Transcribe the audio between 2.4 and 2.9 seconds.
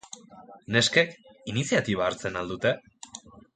al dute?